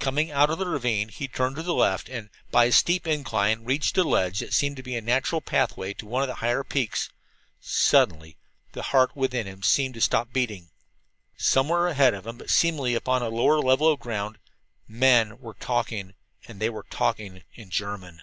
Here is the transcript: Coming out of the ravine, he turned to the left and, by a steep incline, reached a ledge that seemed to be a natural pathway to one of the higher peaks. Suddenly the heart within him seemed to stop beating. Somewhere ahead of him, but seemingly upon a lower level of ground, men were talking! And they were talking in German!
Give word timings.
Coming 0.00 0.32
out 0.32 0.50
of 0.50 0.58
the 0.58 0.66
ravine, 0.66 1.08
he 1.08 1.28
turned 1.28 1.54
to 1.54 1.62
the 1.62 1.72
left 1.72 2.08
and, 2.08 2.30
by 2.50 2.64
a 2.64 2.72
steep 2.72 3.06
incline, 3.06 3.62
reached 3.62 3.96
a 3.96 4.02
ledge 4.02 4.40
that 4.40 4.52
seemed 4.52 4.76
to 4.76 4.82
be 4.82 4.96
a 4.96 5.00
natural 5.00 5.40
pathway 5.40 5.94
to 5.94 6.04
one 6.06 6.20
of 6.20 6.26
the 6.26 6.34
higher 6.42 6.64
peaks. 6.64 7.10
Suddenly 7.60 8.36
the 8.72 8.82
heart 8.82 9.14
within 9.14 9.46
him 9.46 9.62
seemed 9.62 9.94
to 9.94 10.00
stop 10.00 10.32
beating. 10.32 10.70
Somewhere 11.36 11.86
ahead 11.86 12.12
of 12.12 12.26
him, 12.26 12.38
but 12.38 12.50
seemingly 12.50 12.96
upon 12.96 13.22
a 13.22 13.28
lower 13.28 13.60
level 13.60 13.86
of 13.86 14.00
ground, 14.00 14.38
men 14.88 15.38
were 15.38 15.54
talking! 15.54 16.14
And 16.48 16.58
they 16.58 16.68
were 16.68 16.86
talking 16.90 17.44
in 17.54 17.70
German! 17.70 18.22